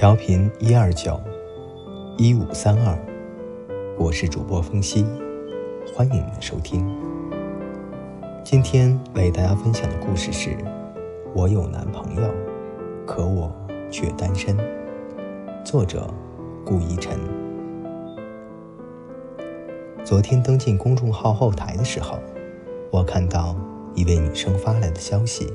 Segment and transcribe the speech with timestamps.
[0.00, 1.20] 调频一二九
[2.16, 2.98] 一五三二，
[3.98, 5.04] 我是主播风夕，
[5.94, 6.88] 欢迎您的收听。
[8.42, 10.56] 今天为大家分享的故事是：
[11.34, 12.22] 我有男朋友，
[13.06, 13.52] 可我
[13.90, 14.56] 却单身。
[15.62, 16.08] 作者
[16.64, 17.18] 顾一晨。
[20.02, 22.18] 昨天登进公众号后台的时候，
[22.90, 23.54] 我看到
[23.94, 25.52] 一位女生发来的消息，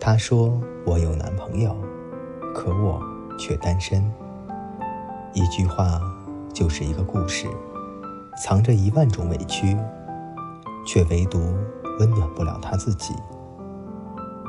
[0.00, 1.76] 她说：“我有男朋友，
[2.54, 2.98] 可我……”
[3.38, 4.02] 却单身。
[5.32, 6.00] 一句话
[6.52, 7.48] 就是一个故事，
[8.42, 9.76] 藏着一万种委屈，
[10.86, 11.38] 却唯独
[11.98, 13.14] 温暖不了她自己。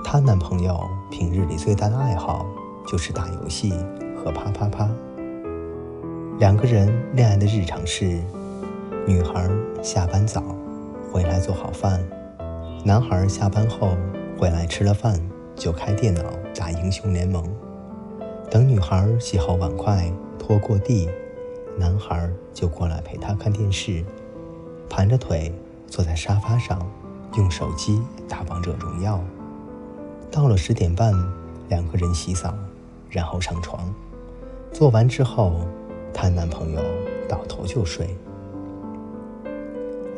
[0.04, 0.80] 她男朋友
[1.10, 2.46] 平日里最大的爱好
[2.88, 3.74] 就是打游戏
[4.16, 4.88] 和啪啪啪。
[6.38, 8.22] 两个人恋爱的日常是：
[9.08, 9.50] 女孩
[9.82, 10.44] 下班早，
[11.12, 12.00] 回来做好饭；
[12.84, 13.96] 男孩下班后
[14.38, 15.20] 回来吃了饭
[15.56, 16.22] 就开电脑
[16.54, 17.44] 打英雄联盟。
[18.50, 21.10] 等女孩洗好碗筷、拖过地，
[21.78, 24.04] 男孩就过来陪她看电视，
[24.90, 25.54] 盘着腿
[25.88, 26.80] 坐在沙发上，
[27.38, 29.20] 用手机打王者荣耀。
[30.32, 31.14] 到了十点半，
[31.70, 32.54] 两个人洗澡，
[33.10, 33.94] 然后上床。
[34.72, 35.62] 做完之后，
[36.14, 36.82] 她男朋友
[37.28, 38.16] 倒头就睡。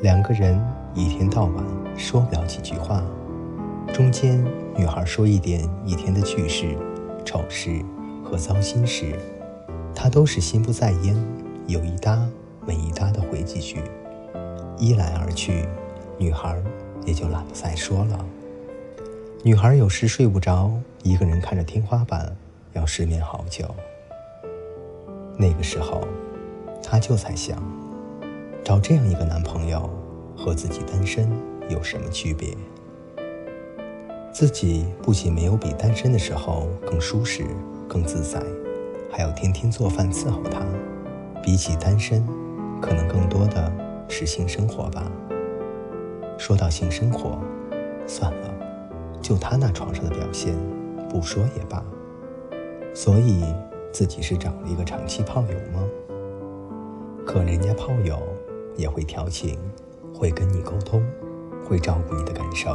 [0.02, 0.62] 两个人
[0.94, 3.02] 一天到晚说不了几句话，
[3.94, 4.44] 中间
[4.75, 6.78] 女孩说一点一天的趣事、
[7.25, 7.84] 丑事。
[8.30, 9.17] 和糟心事，
[9.95, 11.16] 他都是心不在焉，
[11.66, 12.28] 有一搭
[12.66, 13.81] 没一搭的回几句，
[14.78, 15.66] 一来二去，
[16.17, 16.61] 女孩
[17.06, 18.25] 也就懒得再说了。
[19.44, 20.69] 女孩有时睡不着，
[21.03, 22.36] 一个人看着天花板，
[22.73, 23.73] 要失眠好久。
[25.38, 26.06] 那个时候，
[26.84, 27.58] 她就在想，
[28.62, 29.89] 找这样一个男朋友
[30.36, 31.31] 和自己单身
[31.69, 32.50] 有什么区别？
[34.39, 37.44] 自己不仅没有比单身的时候更舒适。
[37.89, 38.39] 更自在，
[39.09, 40.63] 还要天天做饭伺候他。
[41.41, 42.23] 比起单身，
[42.79, 43.73] 可能更多的
[44.07, 45.12] 是性生活吧。
[46.38, 47.39] 说到性生活，
[48.06, 48.53] 算了，
[49.23, 50.56] 就他那床上的表现，
[51.09, 51.83] 不说也罢。
[52.94, 53.44] 所以
[53.91, 55.83] 自己是找了一个长期炮友吗？
[57.25, 58.22] 可人家炮友
[58.75, 59.57] 也会调情，
[60.13, 61.03] 会跟你沟通，
[61.67, 62.69] 会照顾你的感受，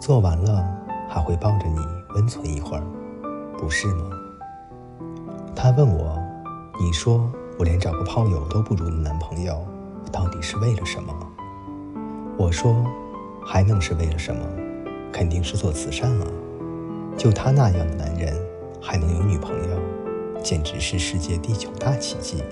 [0.00, 0.64] 做完了
[1.08, 1.78] 还会抱着你
[2.14, 2.82] 温存一会儿。
[3.58, 4.10] 不是吗？
[5.54, 6.18] 他问我
[6.78, 9.66] ：“你说我连找个炮友都不如的男朋友，
[10.12, 11.12] 到底是为了什么？”
[12.36, 12.84] 我说
[13.44, 14.46] ：“还能是为了什么？
[15.10, 16.26] 肯定是做慈善啊！
[17.16, 18.36] 就他那样的男人，
[18.82, 19.80] 还能有女朋友，
[20.42, 22.44] 简直是世界第九大奇迹。”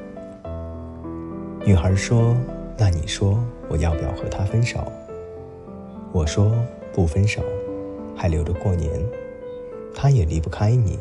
[1.66, 2.34] 女孩说
[2.78, 3.38] ：“那你说
[3.68, 4.80] 我要不要和他分手？”
[6.12, 6.50] 我说
[6.94, 7.42] ：“不分手，
[8.16, 8.90] 还留着过年。”
[9.96, 10.98] 他也离不开你，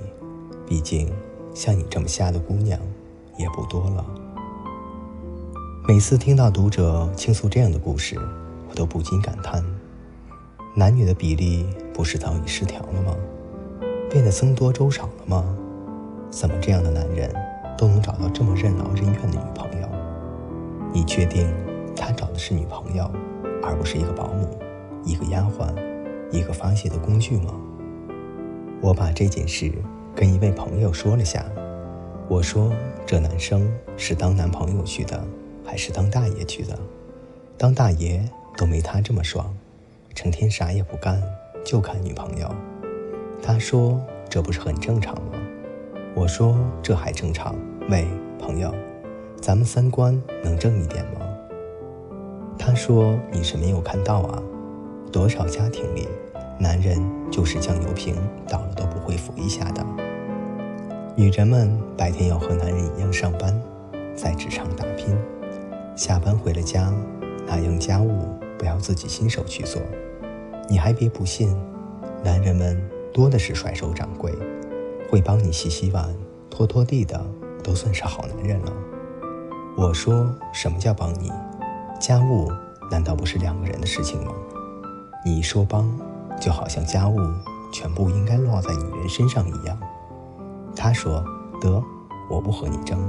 [0.67, 1.11] 毕竟
[1.53, 2.79] 像你这么瞎的姑娘
[3.37, 4.05] 也不多了。
[5.87, 8.19] 每次听到读者倾诉这样的故事，
[8.69, 9.63] 我都不禁感叹：
[10.75, 13.15] 男女的比例不是早已失调了吗？
[14.11, 15.43] 变得僧多粥少了吗？
[16.29, 17.33] 怎么这样的男人
[17.75, 19.87] 都能找到这么任劳任怨的女朋友？
[20.93, 21.51] 你确定
[21.95, 23.09] 他找的是女朋友，
[23.63, 24.47] 而不是一个保姆、
[25.03, 25.73] 一个丫鬟、
[26.31, 27.53] 一个发泄的工具吗？
[28.81, 29.71] 我把这件事
[30.15, 31.45] 跟一位朋友说了下，
[32.27, 32.71] 我说
[33.05, 35.23] 这男生是当男朋友去的，
[35.65, 36.77] 还是当大爷去的？
[37.57, 38.27] 当大爷
[38.57, 39.55] 都没他这么爽，
[40.13, 41.21] 成天啥也不干
[41.63, 42.49] 就看女朋友。
[43.41, 45.31] 他说这不是很正常吗？
[46.15, 47.55] 我说这还正常？
[47.89, 48.07] 喂，
[48.39, 48.73] 朋友，
[49.41, 51.21] 咱们三观能正一点吗？
[52.57, 54.41] 他说你是没有看到啊，
[55.13, 56.09] 多少家庭里。
[56.59, 56.99] 男人
[57.31, 58.15] 就是酱油瓶，
[58.47, 59.85] 倒了都不会扶一下的。
[61.15, 63.53] 女人们白天要和男人一样上班，
[64.15, 65.15] 在职场打拼，
[65.95, 66.91] 下班回了家，
[67.45, 68.27] 哪样家务
[68.57, 69.81] 不要自己亲手去做？
[70.69, 71.55] 你还别不信，
[72.23, 72.81] 男人们
[73.13, 74.31] 多的是甩手掌柜，
[75.09, 76.07] 会帮你洗洗碗、
[76.49, 77.23] 拖拖地的，
[77.63, 78.73] 都算是好男人了。
[79.75, 81.31] 我说什么叫帮你？
[81.99, 82.49] 家务
[82.89, 84.31] 难道不是两个人的事情吗？
[85.25, 85.89] 你一说帮。
[86.41, 87.17] 就好像家务
[87.71, 89.79] 全部应该落在女人身上一样。
[90.75, 91.23] 他说
[91.61, 91.81] ：“得，
[92.29, 92.99] 我不和你争。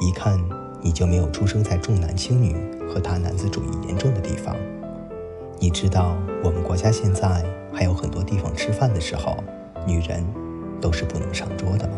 [0.00, 0.42] 一看
[0.80, 2.56] 你就没有出生在重男轻女
[2.88, 4.56] 和大男子主义严重的地方。
[5.60, 9.36] 你知道我们国家现在还有很多地方吃饭的时候，
[9.86, 10.26] 女人
[10.80, 11.94] 都是不能上桌的吗？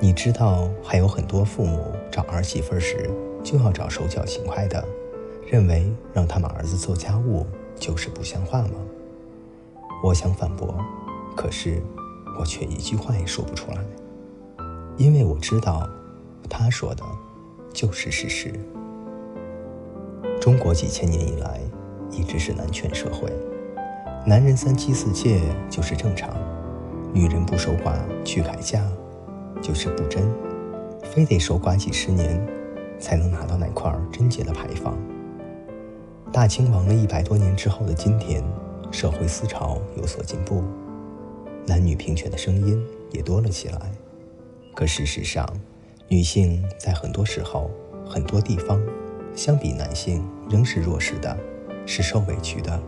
[0.00, 3.08] 你知道还有很多父母找儿媳妇时
[3.42, 4.84] 就要找手脚勤快的，
[5.50, 7.44] 认为让他们儿子做家务。”
[7.80, 8.74] 就是不像话吗？
[10.04, 10.78] 我想反驳，
[11.34, 11.82] 可是
[12.38, 13.78] 我却一句话也说不出来，
[14.98, 15.88] 因为我知道，
[16.46, 17.02] 他说的
[17.72, 18.52] 就是事实。
[20.38, 21.58] 中国几千年以来
[22.10, 23.32] 一直是男权社会，
[24.26, 26.28] 男人三妻四妾就是正常，
[27.14, 27.94] 女人不守寡
[28.26, 28.86] 去改嫁
[29.62, 30.22] 就是不贞，
[31.02, 32.46] 非得守寡几十年
[32.98, 34.94] 才能拿到那块贞洁的牌坊。
[36.32, 38.40] 大清亡了一百多年之后的今天，
[38.92, 40.62] 社会思潮有所进步，
[41.66, 42.80] 男女平权的声音
[43.10, 43.80] 也多了起来。
[44.72, 45.44] 可事实上，
[46.06, 47.68] 女性在很多时候、
[48.08, 48.80] 很多地方，
[49.34, 51.36] 相比男性仍是弱势的，
[51.84, 52.80] 是受委屈的。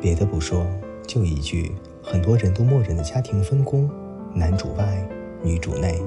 [0.00, 0.66] 别的不说，
[1.06, 1.70] 就一句
[2.02, 3.88] 很多人都默认的家庭分工
[4.34, 5.08] “男主外，
[5.40, 6.02] 女主内”，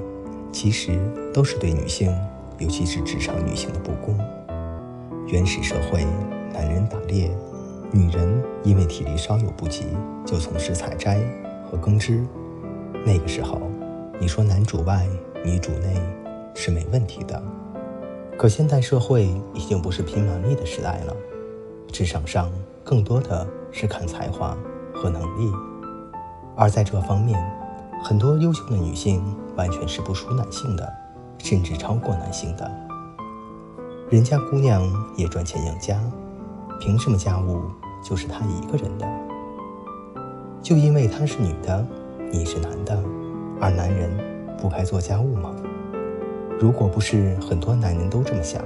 [0.52, 1.00] 其实
[1.32, 2.14] 都是对女性，
[2.58, 4.14] 尤其是职场女性的不公。
[5.30, 6.06] 原始社会，
[6.54, 7.30] 男人打猎，
[7.92, 9.84] 女人因为体力稍有不及，
[10.24, 11.20] 就从事采摘
[11.70, 12.24] 和耕织。
[13.04, 13.60] 那个时候，
[14.18, 15.06] 你说男主外
[15.44, 16.00] 女主内
[16.54, 17.42] 是没问题的。
[18.38, 21.14] 可现代社会已经不是拼蛮力的时代了，
[21.92, 22.50] 职场上
[22.82, 24.56] 更多的是看才华
[24.94, 25.52] 和能力，
[26.56, 27.38] 而在这方面，
[28.02, 29.22] 很多优秀的女性
[29.56, 30.90] 完全是不输男性的，
[31.36, 32.87] 甚至超过男性的。
[34.10, 36.00] 人家姑娘也赚钱养家，
[36.80, 37.60] 凭什么家务
[38.02, 39.06] 就是她一个人的？
[40.62, 41.86] 就因为她是女的，
[42.32, 42.98] 你是男的，
[43.60, 44.10] 而男人
[44.56, 45.54] 不该做家务吗？
[46.58, 48.64] 如果不是很多男人都这么想，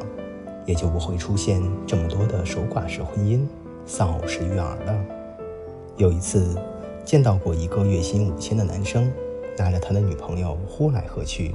[0.65, 3.45] 也就不会出现这么多的守寡式婚姻、
[3.85, 4.95] 丧偶式育儿了。
[5.97, 6.57] 有一次
[7.05, 9.11] 见到过一个月薪五千的男生，
[9.59, 11.53] 拿着他的女朋友呼来喝去，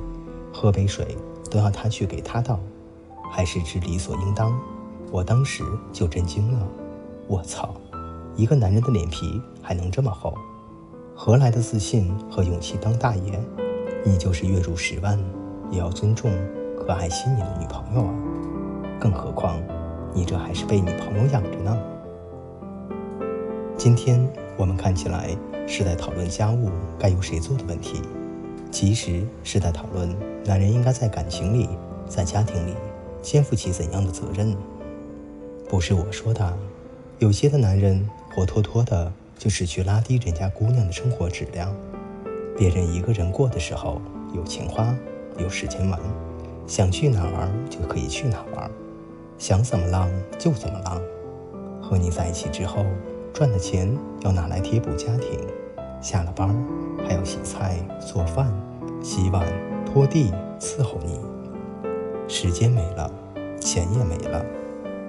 [0.52, 1.16] 喝杯水
[1.50, 2.60] 都要他去给他倒。
[3.32, 4.60] 还是之理所应当，
[5.12, 6.68] 我当时就震惊了。
[7.28, 7.76] 我操，
[8.36, 10.34] 一个男人的脸皮还能这么厚？
[11.16, 13.40] 何来的自信和勇气当大爷？
[14.06, 15.20] 你就是月入十万，
[15.72, 16.32] 也要尊重
[16.80, 18.14] 和爱惜你的女朋友啊！
[19.00, 19.60] 更何况，
[20.14, 21.78] 你这还是被女朋友养着呢。
[23.78, 24.26] 今天
[24.56, 25.36] 我们看起来
[25.68, 28.02] 是在讨论家务该由谁做的问题，
[28.72, 30.16] 其实是在讨论
[30.46, 31.68] 男人应该在感情里，
[32.08, 32.74] 在家庭里。
[33.30, 34.56] 肩负起怎样的责任？
[35.68, 36.58] 不是我说的，
[37.20, 41.76] 有些的男人活脱脱的就是去拉低人家姑娘的生活质量。
[42.58, 44.02] 别人一个人过的时候
[44.34, 44.96] 有钱花，
[45.38, 46.00] 有时间玩，
[46.68, 48.72] 想去哪玩就可以去哪玩，
[49.38, 50.10] 想怎么浪
[50.40, 51.02] 就怎么浪。
[51.82, 52.86] 和你在一起之后，
[53.34, 55.38] 赚的钱要拿来贴补家庭，
[56.02, 56.56] 下了班
[57.06, 58.50] 还要洗菜、做饭、
[59.04, 59.46] 洗碗、
[59.86, 60.32] 拖地
[60.62, 61.20] 伺候你。
[62.28, 63.10] 时间没了，
[63.60, 64.46] 钱也没了，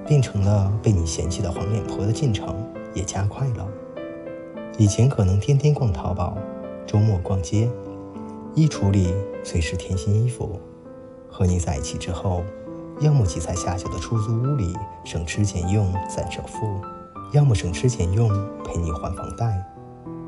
[0.06, 2.54] 变成了被你嫌弃的黄脸婆的进程
[2.94, 3.66] 也加快了。
[4.78, 6.38] 以前可能天天逛淘宝，
[6.86, 7.68] 周末逛街，
[8.54, 9.12] 衣橱里
[9.42, 10.60] 随时添新衣服。
[11.28, 12.42] 和你在一起之后，
[13.00, 14.72] 要么挤在狭小的出租屋里
[15.04, 16.80] 省吃俭用攒首付，
[17.32, 18.28] 要么省吃俭用
[18.64, 19.60] 陪你还房贷，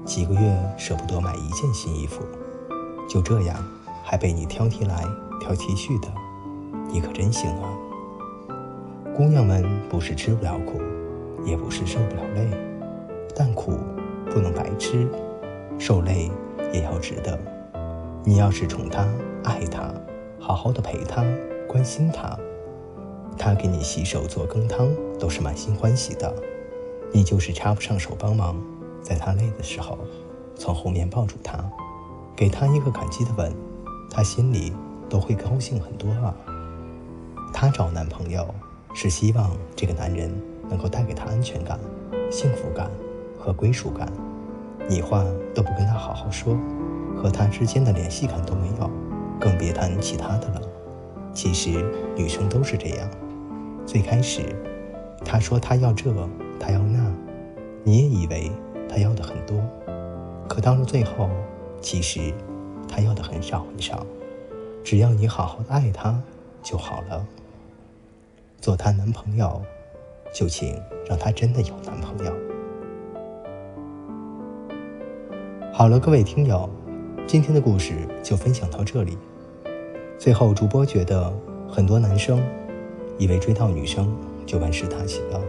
[0.04, 2.22] 几个月舍不得买一件新衣服，
[3.08, 3.56] 就这样
[4.04, 5.04] 还被你挑剔来
[5.40, 6.08] 挑剔去的。
[6.92, 7.76] 你可真行啊！
[9.16, 10.80] 姑娘们不是吃不了苦，
[11.44, 12.50] 也不是受不了累，
[13.36, 13.78] 但苦
[14.30, 15.08] 不能白吃，
[15.78, 16.30] 受累
[16.72, 17.38] 也要值得。
[18.24, 19.06] 你要是宠她、
[19.44, 19.92] 爱她，
[20.38, 21.24] 好好的陪她、
[21.68, 22.36] 关心她，
[23.38, 26.34] 她给你洗手做羹汤都是满心欢喜的。
[27.12, 28.56] 你就是插不上手帮忙，
[29.00, 29.98] 在她累的时候，
[30.56, 31.58] 从后面抱住她，
[32.34, 33.52] 给她一个感激的吻，
[34.10, 34.72] 她心里
[35.08, 36.34] 都会高兴很多啊。
[37.52, 38.46] 她找男朋友
[38.94, 40.30] 是希望这个男人
[40.68, 41.78] 能够带给她安全感、
[42.30, 42.90] 幸福感
[43.38, 44.10] 和归属感。
[44.88, 46.56] 你话都不跟他好好说，
[47.16, 48.90] 和他之间的联系感都没有，
[49.38, 50.60] 更别谈其他的了。
[51.32, 51.84] 其实
[52.16, 53.08] 女生都是这样，
[53.86, 54.42] 最开始
[55.24, 56.12] 他说他要这，
[56.58, 56.98] 他要那，
[57.84, 58.50] 你也以为
[58.88, 59.62] 他要的很多，
[60.48, 61.30] 可到了最后，
[61.80, 62.34] 其实
[62.88, 64.04] 他要的很少很少，
[64.82, 66.20] 只要你好好的爱他
[66.64, 67.24] 就好了。
[68.60, 69.60] 做她男朋友，
[70.32, 72.32] 就请让她真的有男朋友。
[75.72, 76.68] 好了，各位听友，
[77.26, 79.16] 今天的故事就分享到这里。
[80.18, 81.32] 最后，主播觉得
[81.66, 82.38] 很多男生
[83.16, 84.14] 以为追到女生
[84.44, 85.40] 就万事大吉了，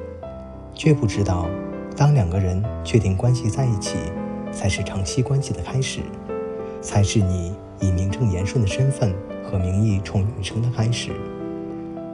[0.74, 1.50] 却不知道，
[1.98, 3.98] 当两个人确定关系在一起，
[4.54, 6.00] 才是长期关系的开始，
[6.82, 9.14] 才是你以名正言顺的身份
[9.44, 11.12] 和名义宠女生的开始。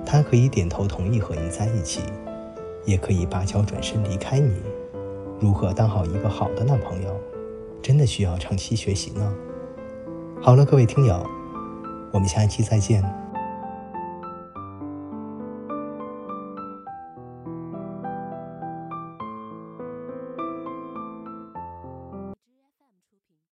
[0.10, 2.02] 他可以点头同意和你在一起，
[2.86, 4.54] 也可以拔脚转身离开你。
[5.38, 7.14] 如何当好一个好的男朋友，
[7.82, 9.36] 真的需要长期学习呢？
[10.42, 11.22] 好了，各位听友，
[12.14, 13.04] 我们下一期再见。